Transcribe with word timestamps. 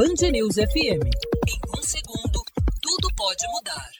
Band 0.00 0.30
News 0.32 0.54
FM. 0.54 1.04
Em 1.46 1.78
um 1.78 1.82
segundo, 1.82 2.42
tudo 2.80 3.14
pode 3.14 3.46
mudar. 3.52 3.90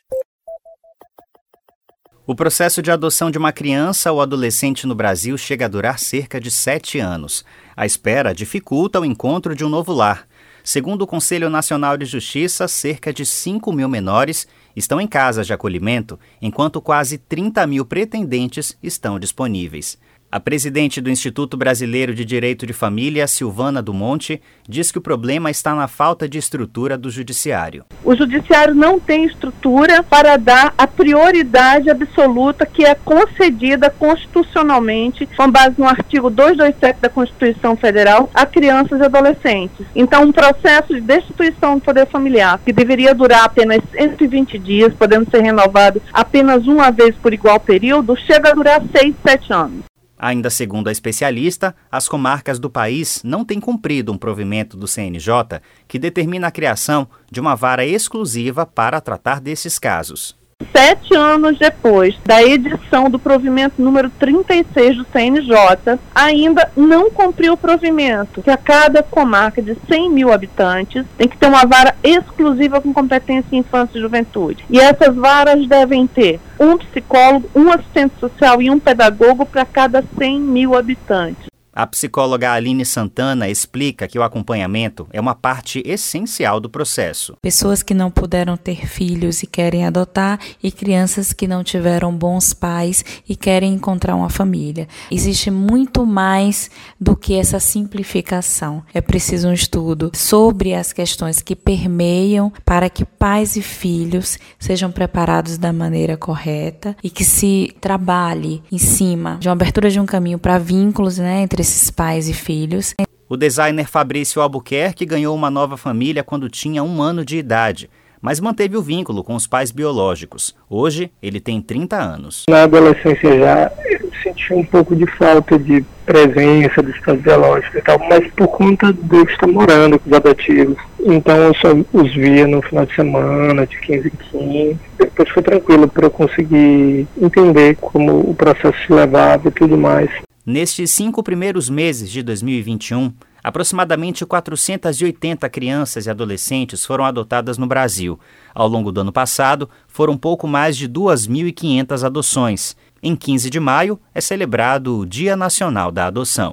O 2.26 2.34
processo 2.34 2.80
de 2.80 2.90
adoção 2.90 3.30
de 3.30 3.36
uma 3.36 3.52
criança 3.52 4.10
ou 4.10 4.22
adolescente 4.22 4.86
no 4.86 4.94
Brasil 4.94 5.36
chega 5.36 5.66
a 5.66 5.68
durar 5.68 5.98
cerca 5.98 6.40
de 6.40 6.50
sete 6.50 6.98
anos. 6.98 7.44
A 7.76 7.84
espera 7.84 8.34
dificulta 8.34 8.98
o 8.98 9.04
encontro 9.04 9.54
de 9.54 9.62
um 9.62 9.68
novo 9.68 9.92
lar. 9.92 10.26
Segundo 10.64 11.02
o 11.02 11.06
Conselho 11.06 11.50
Nacional 11.50 11.98
de 11.98 12.06
Justiça, 12.06 12.66
cerca 12.66 13.12
de 13.12 13.26
5 13.26 13.70
mil 13.70 13.88
menores 13.88 14.48
estão 14.74 15.02
em 15.02 15.06
casas 15.06 15.46
de 15.46 15.52
acolhimento, 15.52 16.18
enquanto 16.40 16.80
quase 16.80 17.18
30 17.18 17.66
mil 17.66 17.84
pretendentes 17.84 18.74
estão 18.82 19.18
disponíveis. 19.18 19.98
A 20.32 20.38
presidente 20.38 21.00
do 21.00 21.10
Instituto 21.10 21.56
Brasileiro 21.56 22.14
de 22.14 22.24
Direito 22.24 22.64
de 22.64 22.72
Família, 22.72 23.26
Silvana 23.26 23.82
do 23.82 23.92
Monte, 23.92 24.40
diz 24.68 24.92
que 24.92 24.98
o 24.98 25.00
problema 25.00 25.50
está 25.50 25.74
na 25.74 25.88
falta 25.88 26.28
de 26.28 26.38
estrutura 26.38 26.96
do 26.96 27.10
judiciário. 27.10 27.84
O 28.04 28.14
judiciário 28.14 28.72
não 28.72 29.00
tem 29.00 29.24
estrutura 29.24 30.04
para 30.04 30.36
dar 30.36 30.72
a 30.78 30.86
prioridade 30.86 31.90
absoluta 31.90 32.64
que 32.64 32.84
é 32.84 32.94
concedida 32.94 33.90
constitucionalmente, 33.90 35.28
com 35.36 35.50
base 35.50 35.74
no 35.76 35.88
artigo 35.88 36.30
227 36.30 37.00
da 37.00 37.08
Constituição 37.08 37.74
Federal, 37.74 38.30
a 38.32 38.46
crianças 38.46 39.00
e 39.00 39.04
adolescentes. 39.04 39.84
Então, 39.96 40.22
um 40.22 40.32
processo 40.32 40.94
de 40.94 41.00
destituição 41.00 41.74
do 41.74 41.80
poder 41.80 42.06
familiar, 42.06 42.60
que 42.64 42.72
deveria 42.72 43.12
durar 43.16 43.46
apenas 43.46 43.80
120 43.90 44.60
dias, 44.60 44.94
podendo 44.94 45.28
ser 45.28 45.42
renovado 45.42 46.00
apenas 46.12 46.68
uma 46.68 46.92
vez 46.92 47.16
por 47.16 47.34
igual 47.34 47.58
período, 47.58 48.16
chega 48.16 48.50
a 48.50 48.54
durar 48.54 48.80
6, 48.96 49.12
7 49.26 49.52
anos. 49.52 49.89
Ainda 50.22 50.50
segundo 50.50 50.88
a 50.88 50.92
especialista, 50.92 51.74
as 51.90 52.06
comarcas 52.06 52.58
do 52.58 52.68
país 52.68 53.22
não 53.24 53.42
têm 53.42 53.58
cumprido 53.58 54.12
um 54.12 54.18
provimento 54.18 54.76
do 54.76 54.86
CNJ 54.86 55.62
que 55.88 55.98
determina 55.98 56.48
a 56.48 56.50
criação 56.50 57.08
de 57.30 57.40
uma 57.40 57.54
vara 57.54 57.86
exclusiva 57.86 58.66
para 58.66 59.00
tratar 59.00 59.40
desses 59.40 59.78
casos. 59.78 60.38
Sete 60.72 61.14
anos 61.14 61.58
depois 61.58 62.16
da 62.24 62.42
edição 62.42 63.10
do 63.10 63.18
provimento 63.18 63.82
número 63.82 64.10
36 64.18 64.98
do 64.98 65.06
CNJ, 65.12 65.98
ainda 66.14 66.70
não 66.76 67.10
cumpriu 67.10 67.54
o 67.54 67.56
provimento, 67.56 68.42
que 68.42 68.50
a 68.50 68.56
cada 68.56 69.02
comarca 69.02 69.60
de 69.60 69.76
100 69.88 70.10
mil 70.10 70.32
habitantes 70.32 71.04
tem 71.18 71.28
que 71.28 71.36
ter 71.36 71.46
uma 71.46 71.66
vara 71.66 71.94
exclusiva 72.02 72.80
com 72.80 72.92
competência 72.92 73.48
em 73.52 73.58
infância 73.58 73.98
e 73.98 74.00
juventude. 74.00 74.64
E 74.70 74.78
essas 74.78 75.14
varas 75.14 75.66
devem 75.66 76.06
ter 76.06 76.40
um 76.58 76.76
psicólogo, 76.76 77.50
um 77.54 77.70
assistente 77.72 78.14
social 78.20 78.62
e 78.62 78.70
um 78.70 78.78
pedagogo 78.78 79.46
para 79.46 79.64
cada 79.64 80.04
100 80.18 80.40
mil 80.40 80.74
habitantes. 80.74 81.50
A 81.72 81.86
psicóloga 81.86 82.52
Aline 82.52 82.84
Santana 82.84 83.48
explica 83.48 84.08
que 84.08 84.18
o 84.18 84.22
acompanhamento 84.22 85.06
é 85.12 85.20
uma 85.20 85.34
parte 85.34 85.82
essencial 85.86 86.58
do 86.58 86.68
processo. 86.68 87.36
Pessoas 87.40 87.82
que 87.82 87.94
não 87.94 88.10
puderam 88.10 88.56
ter 88.56 88.86
filhos 88.86 89.42
e 89.42 89.46
querem 89.46 89.86
adotar, 89.86 90.38
e 90.62 90.72
crianças 90.72 91.32
que 91.32 91.46
não 91.46 91.62
tiveram 91.62 92.12
bons 92.12 92.52
pais 92.52 93.04
e 93.28 93.36
querem 93.36 93.74
encontrar 93.74 94.16
uma 94.16 94.28
família. 94.28 94.88
Existe 95.10 95.50
muito 95.50 96.04
mais 96.04 96.70
do 97.00 97.14
que 97.16 97.34
essa 97.34 97.60
simplificação. 97.60 98.82
É 98.92 99.00
preciso 99.00 99.48
um 99.48 99.52
estudo 99.52 100.10
sobre 100.14 100.74
as 100.74 100.92
questões 100.92 101.40
que 101.40 101.54
permeiam 101.54 102.52
para 102.64 102.90
que 102.90 103.04
pais 103.04 103.56
e 103.56 103.62
filhos 103.62 104.38
sejam 104.58 104.90
preparados 104.90 105.56
da 105.56 105.72
maneira 105.72 106.16
correta 106.16 106.96
e 107.02 107.10
que 107.10 107.24
se 107.24 107.74
trabalhe 107.80 108.62
em 108.72 108.78
cima 108.78 109.36
de 109.40 109.48
uma 109.48 109.52
abertura 109.52 109.88
de 109.88 110.00
um 110.00 110.06
caminho 110.06 110.38
para 110.38 110.58
vínculos 110.58 111.18
né, 111.18 111.42
entre 111.42 111.60
esses 111.70 111.90
pais 111.90 112.28
e 112.28 112.34
filhos. 112.34 112.94
O 113.28 113.36
designer 113.36 113.86
Fabrício 113.86 114.42
Albuquerque 114.42 115.06
ganhou 115.06 115.34
uma 115.34 115.50
nova 115.50 115.76
família 115.76 116.24
quando 116.24 116.50
tinha 116.50 116.82
um 116.82 117.00
ano 117.00 117.24
de 117.24 117.36
idade, 117.36 117.88
mas 118.20 118.40
manteve 118.40 118.76
o 118.76 118.82
vínculo 118.82 119.22
com 119.22 119.36
os 119.36 119.46
pais 119.46 119.70
biológicos. 119.70 120.54
Hoje, 120.68 121.12
ele 121.22 121.38
tem 121.40 121.62
30 121.62 121.96
anos. 121.96 122.44
Na 122.50 122.64
adolescência 122.64 123.38
já 123.38 123.72
eu 123.86 124.10
senti 124.20 124.52
um 124.52 124.64
pouco 124.64 124.96
de 124.96 125.06
falta 125.06 125.56
de 125.56 125.84
presença 126.04 126.82
dos 126.82 126.98
pais 126.98 127.20
biológicos 127.20 127.76
e 127.76 127.82
tal, 127.82 128.00
mas 128.00 128.26
por 128.32 128.48
conta 128.48 128.92
de 128.92 129.16
eu 129.16 129.22
estar 129.22 129.46
morando 129.46 129.96
com 130.00 130.10
os 130.10 130.16
adotivos. 130.16 130.76
Então 130.98 131.36
eu 131.36 131.54
só 131.54 131.68
os 131.92 132.12
via 132.14 132.48
no 132.48 132.60
final 132.62 132.84
de 132.84 132.94
semana, 132.96 133.64
de 133.64 133.78
15 133.78 134.08
em 134.08 134.40
15. 134.40 134.78
Depois 134.98 135.28
foi 135.28 135.42
tranquilo 135.44 135.86
para 135.86 136.06
eu 136.06 136.10
conseguir 136.10 137.06
entender 137.16 137.76
como 137.76 138.18
o 138.28 138.34
processo 138.34 138.76
se 138.84 138.92
levava 138.92 139.46
e 139.46 139.52
tudo 139.52 139.78
mais. 139.78 140.10
Nestes 140.44 140.90
cinco 140.90 141.22
primeiros 141.22 141.68
meses 141.68 142.10
de 142.10 142.22
2021, 142.22 143.12
aproximadamente 143.44 144.24
480 144.24 145.48
crianças 145.50 146.06
e 146.06 146.10
adolescentes 146.10 146.84
foram 146.84 147.04
adotadas 147.04 147.58
no 147.58 147.66
Brasil. 147.66 148.18
Ao 148.54 148.66
longo 148.66 148.90
do 148.90 149.02
ano 149.02 149.12
passado, 149.12 149.68
foram 149.86 150.16
pouco 150.16 150.48
mais 150.48 150.78
de 150.78 150.88
2.500 150.88 152.04
adoções. 152.04 152.76
Em 153.02 153.14
15 153.14 153.50
de 153.50 153.60
maio 153.60 154.00
é 154.14 154.20
celebrado 154.20 154.98
o 154.98 155.06
Dia 155.06 155.36
Nacional 155.36 155.92
da 155.92 156.06
Adoção. 156.06 156.52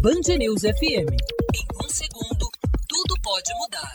Band 0.00 0.36
News 0.38 0.60
FM. 0.60 1.10
Em 1.54 1.84
um 1.84 1.88
segundo, 1.88 2.46
tudo 2.88 3.14
pode 3.22 3.52
mudar. 3.54 3.93